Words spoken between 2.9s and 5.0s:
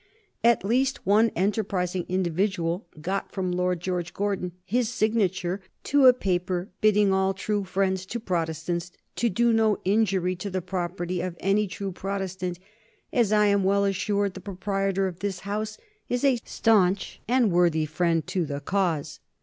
got from Lord George Gordon his